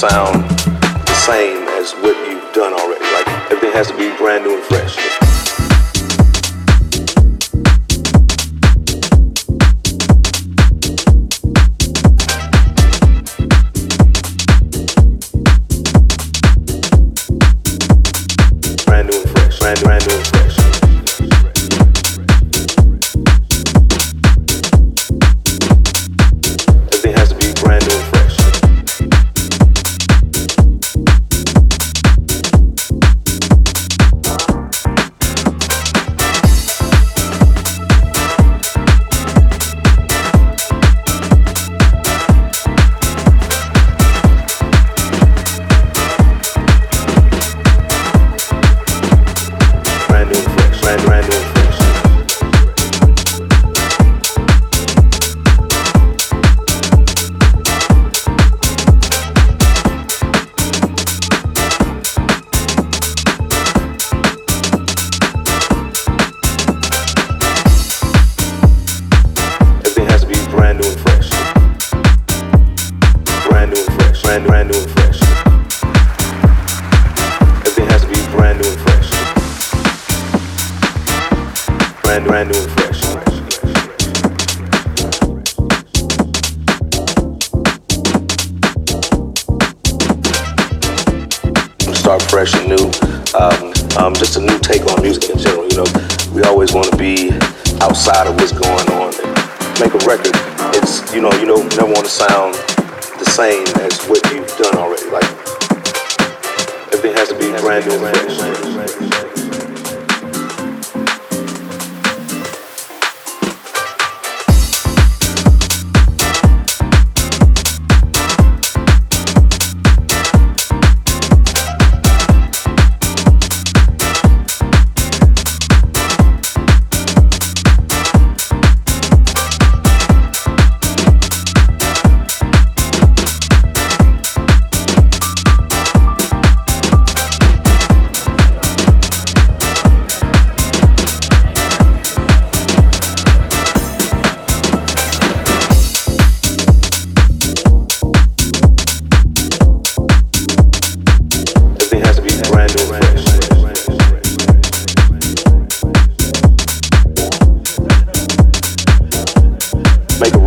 [0.00, 0.39] sound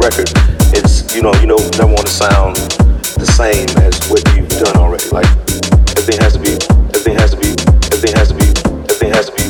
[0.03, 0.29] record,
[0.75, 2.57] it's you know you know never want to sound
[3.15, 5.07] the same as what you've done already.
[5.09, 5.27] Like
[5.95, 6.59] everything has to be,
[6.91, 7.55] everything has to be,
[7.87, 8.47] everything has to be,
[8.83, 9.42] everything has to be.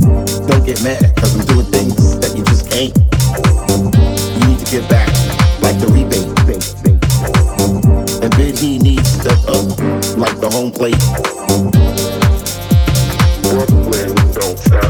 [0.00, 2.96] Don't get mad, cause I'm doing things that you just ain't.
[4.34, 5.08] You need to get back,
[5.62, 6.24] like the rebate.
[8.22, 10.98] And then he needs to step up, like the home plate.
[13.42, 14.83] Brooklyn, don't stop.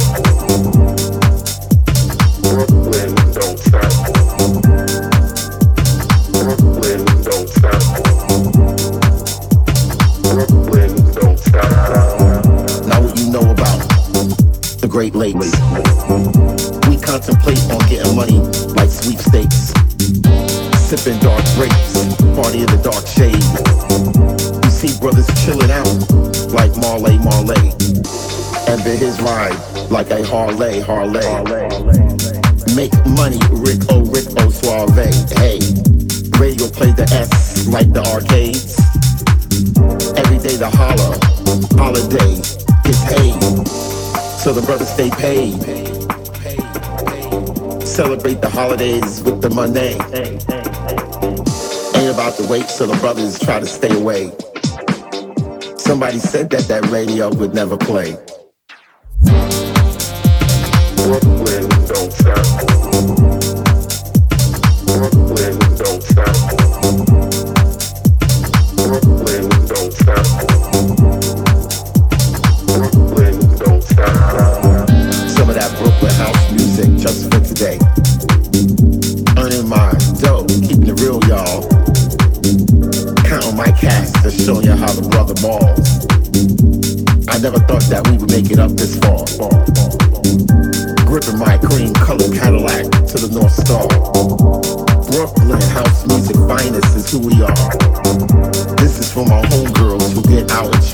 [14.94, 15.50] Great Lakes.
[16.86, 18.38] We contemplate on getting money
[18.78, 19.74] like sweepstakes.
[20.86, 21.98] Sipping dark grapes,
[22.38, 23.42] party in the dark shade.
[24.62, 25.90] You see brothers chilling out
[26.54, 27.74] like Marley Marley.
[28.70, 29.58] And then his ride
[29.90, 31.26] like a Harley Harley.
[32.76, 34.94] Make money, Rico Rico Suave.
[35.34, 35.58] Hey,
[36.38, 38.78] radio play the S like the arcades.
[40.16, 41.18] Every day the holler,
[41.82, 42.38] holiday
[42.86, 43.93] is paid.
[44.44, 45.58] So the brothers stay paid.
[47.82, 49.96] Celebrate the holidays with the money.
[51.98, 54.32] Ain't about to wait so the brothers try to stay away.
[55.78, 58.18] Somebody said that that radio would never play.
[60.94, 62.73] Brooklyn don't.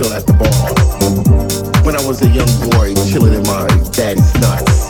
[0.00, 1.84] Chill at the bar.
[1.84, 4.88] When I was a young boy chilling in my daddy's nuts,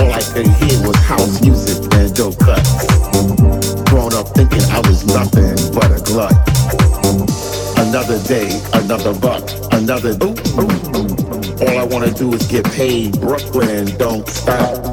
[0.00, 2.86] all I could hear was house music and dope cuts.
[3.90, 6.32] Grown up thinking I was nothing but a glut.
[7.76, 11.12] Another day, another buck, another ooh, ooh.
[11.60, 13.20] All I wanna do is get paid.
[13.20, 14.91] Brooklyn, don't stop.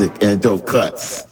[0.00, 1.26] And dope cuts.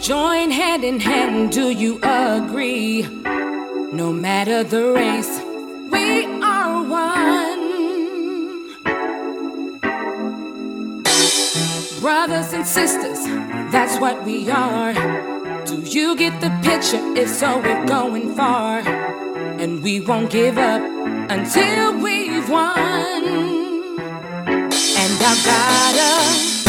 [0.00, 1.52] Join hand in hand.
[1.52, 3.02] Do you agree?
[3.92, 5.40] No matter the race,
[5.90, 7.60] we are one.
[12.00, 13.24] Brothers and sisters,
[13.70, 14.94] that's what we are.
[15.66, 17.02] Do you get the picture?
[17.16, 18.78] If so, we're going far.
[18.78, 20.80] And we won't give up
[21.30, 23.24] until we've won.
[24.96, 26.59] And I've got a